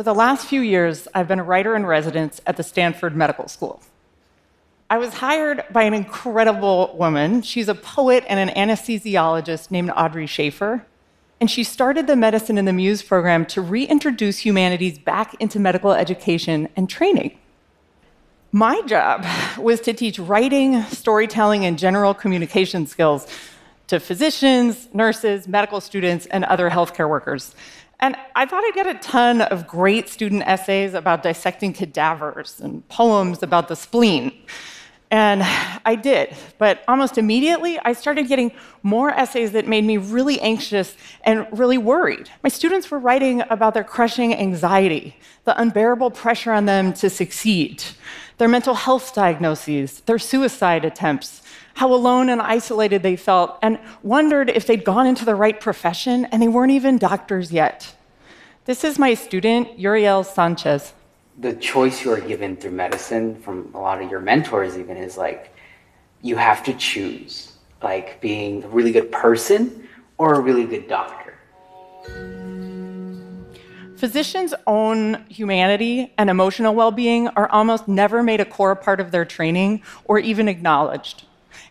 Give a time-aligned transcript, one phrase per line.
[0.00, 3.48] for the last few years, I've been a writer in residence at the Stanford Medical
[3.48, 3.82] School.
[4.88, 7.42] I was hired by an incredible woman.
[7.42, 10.86] She's a poet and an anesthesiologist named Audrey Shafer.
[11.38, 15.92] And she started the Medicine and the Muse program to reintroduce humanities back into medical
[15.92, 17.38] education and training.
[18.52, 19.26] My job
[19.58, 23.26] was to teach writing, storytelling, and general communication skills
[23.88, 27.54] to physicians, nurses, medical students, and other healthcare workers.
[28.00, 32.86] And I thought I'd get a ton of great student essays about dissecting cadavers and
[32.88, 34.32] poems about the spleen.
[35.10, 35.42] And
[35.84, 36.34] I did.
[36.58, 41.78] But almost immediately, I started getting more essays that made me really anxious and really
[41.78, 42.30] worried.
[42.42, 47.82] My students were writing about their crushing anxiety, the unbearable pressure on them to succeed,
[48.40, 51.42] their mental health diagnoses, their suicide attempts,
[51.74, 56.24] how alone and isolated they felt, and wondered if they'd gone into the right profession
[56.24, 57.94] and they weren't even doctors yet.
[58.64, 60.94] This is my student, Uriel Sanchez.
[61.38, 65.18] The choice you are given through medicine from a lot of your mentors, even, is
[65.18, 65.54] like
[66.22, 72.39] you have to choose, like being a really good person or a really good doctor.
[74.00, 79.10] Physicians' own humanity and emotional well being are almost never made a core part of
[79.10, 81.24] their training or even acknowledged.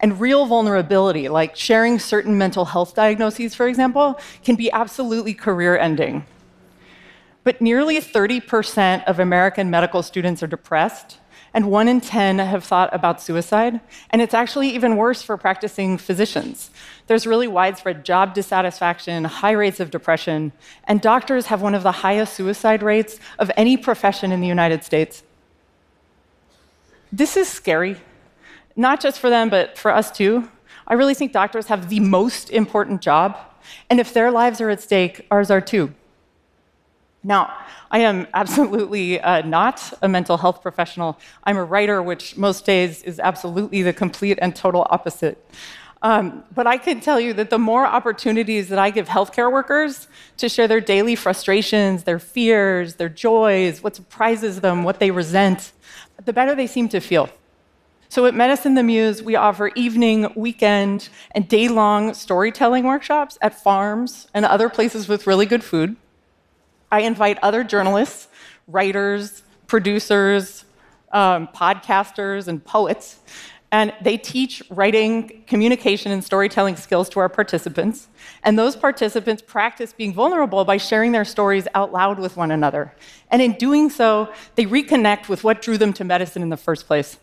[0.00, 5.78] And real vulnerability, like sharing certain mental health diagnoses, for example, can be absolutely career
[5.78, 6.26] ending.
[7.44, 11.20] But nearly 30% of American medical students are depressed,
[11.56, 13.80] and one in 10 have thought about suicide.
[14.10, 16.70] And it's actually even worse for practicing physicians.
[17.08, 20.52] There's really widespread job dissatisfaction, high rates of depression,
[20.84, 24.84] and doctors have one of the highest suicide rates of any profession in the United
[24.84, 25.24] States.
[27.10, 27.96] This is scary
[28.76, 30.48] not just for them, but for us too.
[30.86, 33.38] I really think doctors have the most important job,
[33.90, 35.94] and if their lives are at stake, ours are too.
[37.26, 37.52] Now,
[37.90, 41.18] I am absolutely uh, not a mental health professional.
[41.42, 45.44] I'm a writer, which most days is absolutely the complete and total opposite.
[46.02, 50.06] Um, but I can tell you that the more opportunities that I give healthcare workers
[50.36, 55.72] to share their daily frustrations, their fears, their joys, what surprises them, what they resent,
[56.24, 57.28] the better they seem to feel.
[58.08, 63.60] So at Medicine the Muse, we offer evening, weekend, and day long storytelling workshops at
[63.60, 65.96] farms and other places with really good food.
[66.90, 68.28] I invite other journalists,
[68.68, 70.64] writers, producers,
[71.12, 73.18] um, podcasters, and poets,
[73.72, 78.08] and they teach writing, communication, and storytelling skills to our participants.
[78.44, 82.94] And those participants practice being vulnerable by sharing their stories out loud with one another.
[83.30, 86.86] And in doing so, they reconnect with what drew them to medicine in the first
[86.86, 87.18] place.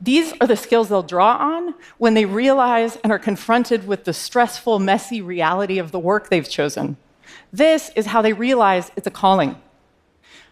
[0.00, 4.12] These are the skills they'll draw on when they realize and are confronted with the
[4.12, 6.96] stressful, messy reality of the work they've chosen.
[7.52, 9.56] This is how they realize it's a calling.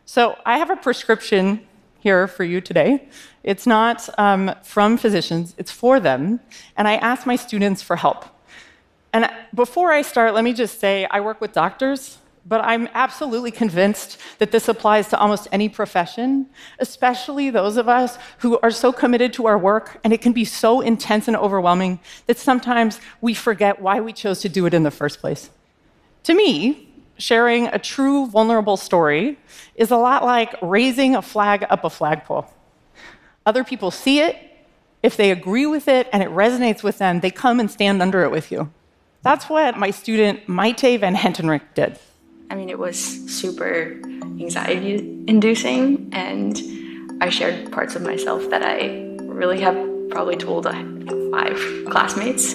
[0.04, 1.66] So, I have a prescription
[2.00, 3.08] here for you today.
[3.42, 6.40] It's not um, from physicians, it's for them.
[6.76, 8.26] And I ask my students for help.
[9.12, 13.50] And before I start, let me just say I work with doctors but I'm absolutely
[13.50, 16.46] convinced that this applies to almost any profession,
[16.78, 20.44] especially those of us who are so committed to our work and it can be
[20.44, 24.82] so intense and overwhelming that sometimes we forget why we chose to do it in
[24.82, 25.50] the first place.
[26.24, 29.38] To me, sharing a true vulnerable story
[29.76, 32.46] is a lot like raising a flag up a flagpole.
[33.46, 34.36] Other people see it,
[35.02, 38.24] if they agree with it and it resonates with them, they come and stand under
[38.24, 38.72] it with you.
[39.22, 41.98] That's what my student Maite Van Hentenryck did.
[42.50, 44.00] I mean, it was super
[44.40, 44.94] anxiety
[45.26, 46.60] inducing, and
[47.20, 49.76] I shared parts of myself that I really have
[50.10, 50.72] probably told uh,
[51.32, 51.58] five
[51.90, 52.54] classmates.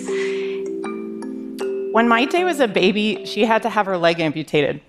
[1.92, 4.82] When Maite was a baby, she had to have her leg amputated.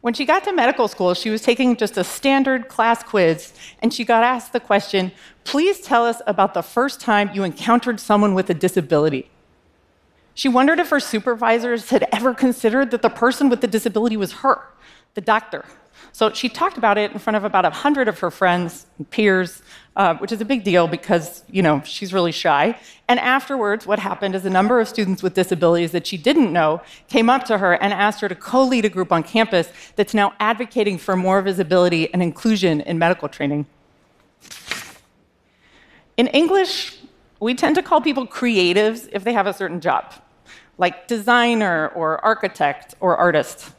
[0.00, 3.92] When she got to medical school, she was taking just a standard class quiz, and
[3.92, 5.10] she got asked the question
[5.42, 9.28] Please tell us about the first time you encountered someone with a disability.
[10.34, 14.34] She wondered if her supervisors had ever considered that the person with the disability was
[14.34, 14.68] her,
[15.14, 15.64] the doctor.
[16.12, 19.62] So she talked about it in front of about 100 of her friends and peers,
[19.96, 22.78] uh, which is a big deal because, you know, she's really shy.
[23.08, 26.82] And afterwards, what happened is a number of students with disabilities that she didn't know
[27.08, 30.14] came up to her and asked her to co lead a group on campus that's
[30.14, 33.66] now advocating for more visibility and inclusion in medical training.
[36.16, 36.98] In English,
[37.40, 40.12] we tend to call people creatives if they have a certain job
[40.78, 43.72] like designer or architect or artist.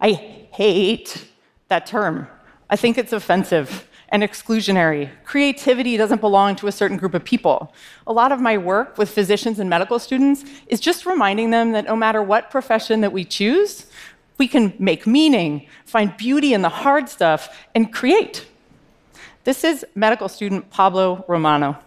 [0.00, 1.26] I hate
[1.68, 2.28] that term.
[2.70, 5.10] I think it's offensive and exclusionary.
[5.24, 7.74] Creativity doesn't belong to a certain group of people.
[8.06, 11.84] A lot of my work with physicians and medical students is just reminding them that
[11.86, 13.86] no matter what profession that we choose,
[14.38, 18.46] We can make meaning, find beauty in the hard stuff, and create.
[19.44, 21.78] This is medical student Pablo Romano.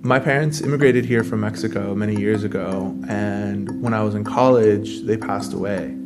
[0.00, 5.02] My parents immigrated here from Mexico many years ago, and when I was in college,
[5.02, 5.96] they passed away.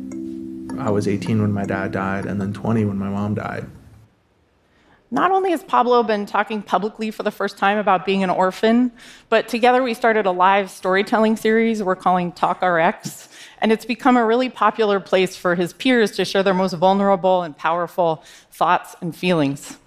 [0.79, 3.65] I was 18 when my dad died, and then 20 when my mom died.
[5.09, 8.91] Not only has Pablo been talking publicly for the first time about being an orphan,
[9.29, 13.29] but together we started a live storytelling series we're calling Talk RX,
[13.61, 17.43] and it's become a really popular place for his peers to share their most vulnerable
[17.43, 18.21] and powerful
[18.51, 19.77] thoughts and feelings.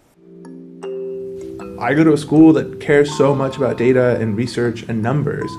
[1.79, 5.51] I go to a school that cares so much about data and research and numbers.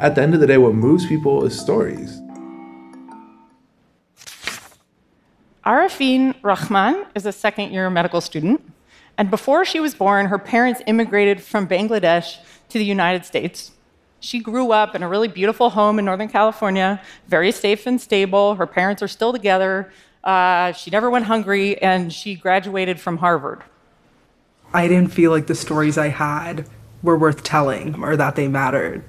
[0.00, 2.20] At the end of the day, what moves people is stories.
[5.68, 8.62] Arifin Rahman is a second year medical student.
[9.18, 12.38] And before she was born, her parents immigrated from Bangladesh
[12.70, 13.72] to the United States.
[14.18, 18.54] She grew up in a really beautiful home in Northern California, very safe and stable.
[18.54, 19.92] Her parents are still together.
[20.24, 23.62] Uh, she never went hungry, and she graduated from Harvard.
[24.72, 26.66] I didn't feel like the stories I had
[27.02, 29.04] were worth telling or that they mattered.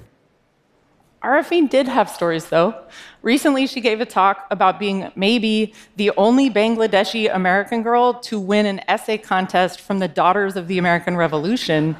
[1.22, 2.74] Arifin did have stories, though.
[3.20, 8.64] Recently, she gave a talk about being maybe the only Bangladeshi American girl to win
[8.64, 11.94] an essay contest from the Daughters of the American Revolution,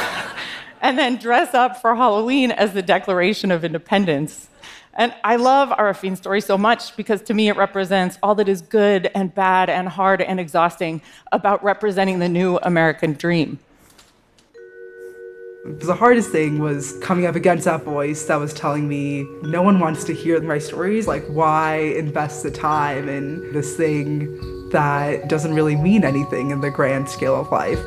[0.80, 4.48] and then dress up for Halloween as the Declaration of Independence.
[4.94, 8.62] And I love Arifin's story so much because to me it represents all that is
[8.62, 13.58] good and bad and hard and exhausting about representing the new American dream
[15.64, 19.78] the hardest thing was coming up against that voice that was telling me no one
[19.78, 21.06] wants to hear my stories.
[21.06, 26.70] Like, why invest the time in this thing that doesn't really mean anything in the
[26.70, 27.78] grand scale of life?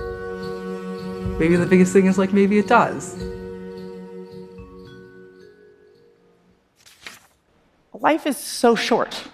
[1.40, 3.16] Maybe the biggest thing is like, maybe it does.
[7.94, 9.30] Life is so short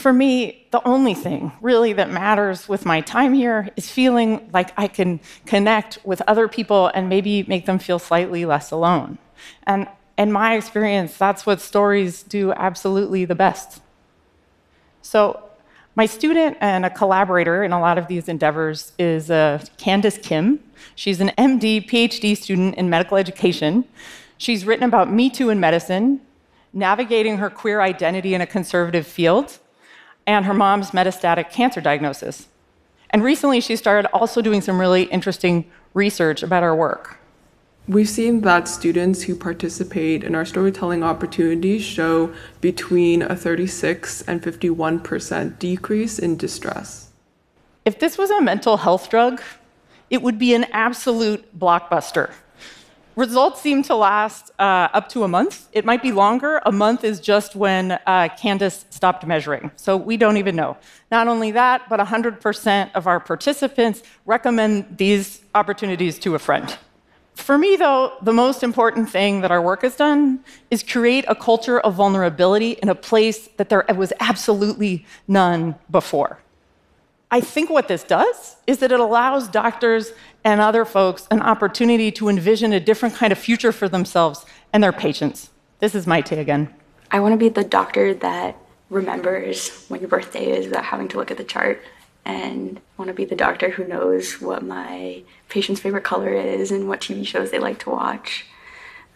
[0.00, 4.72] for me, the only thing really that matters with my time here is feeling like
[4.76, 9.18] I can connect with other people and maybe make them feel slightly less alone.
[9.64, 9.86] And
[10.18, 13.80] in my experience, that's what stories do absolutely the best.
[15.02, 15.44] So,
[15.96, 20.60] my student and a collaborator in a lot of these endeavors is uh, Candace Kim.
[20.94, 23.84] She's an MD, PhD student in medical education.
[24.38, 26.20] She's written about Me Too in medicine,
[26.72, 29.58] navigating her queer identity in a conservative field,
[30.26, 32.48] and her mom's metastatic cancer diagnosis.
[33.10, 37.18] And recently, she started also doing some really interesting research about our work.
[37.88, 44.40] We've seen that students who participate in our storytelling opportunities show between a 36 and
[44.40, 47.10] 51% decrease in distress.
[47.84, 49.42] If this was a mental health drug,
[50.08, 52.30] it would be an absolute blockbuster.
[53.16, 55.68] Results seem to last uh, up to a month.
[55.72, 56.60] It might be longer.
[56.64, 59.72] A month is just when uh, Candace stopped measuring.
[59.76, 60.76] So we don't even know.
[61.10, 66.78] Not only that, but 100% of our participants recommend these opportunities to a friend.
[67.34, 71.34] For me, though, the most important thing that our work has done is create a
[71.34, 76.38] culture of vulnerability in a place that there was absolutely none before.
[77.32, 80.12] I think what this does is that it allows doctors
[80.42, 84.82] and other folks an opportunity to envision a different kind of future for themselves and
[84.82, 85.50] their patients.
[85.78, 86.74] This is Maite again.
[87.12, 88.56] I want to be the doctor that
[88.88, 91.80] remembers when your birthday is without having to look at the chart.
[92.24, 96.72] And I want to be the doctor who knows what my patient's favorite color is
[96.72, 98.44] and what TV shows they like to watch.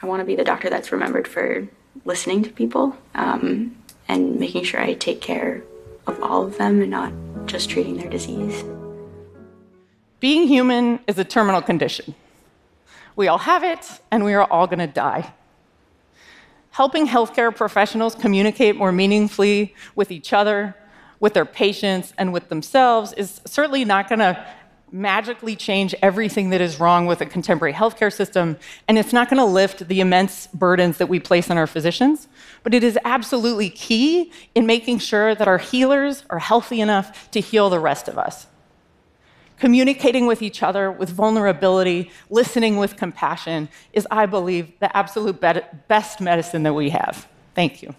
[0.03, 1.67] I want to be the doctor that's remembered for
[2.05, 5.63] listening to people um, and making sure I take care
[6.07, 7.13] of all of them and not
[7.47, 8.65] just treating their disease.
[10.21, 12.15] Being human is a terminal condition.
[13.17, 15.33] We all have it, and we are all going to die.
[16.71, 20.75] Helping healthcare professionals communicate more meaningfully with each other,
[21.21, 24.45] with their patients, and with themselves is certainly not going to
[24.95, 29.39] magically change everything that is wrong with a contemporary healthcare system, and it's not going
[29.39, 32.29] to lift the immense burdens that we place on our physicians.
[32.63, 37.41] But it is absolutely key in making sure that our healers are healthy enough to
[37.41, 38.47] heal the rest of us.
[39.59, 45.41] Communicating with each other with vulnerability, listening with compassion is, I believe, the absolute
[45.89, 47.27] best medicine that we have.
[47.57, 47.95] Thank you.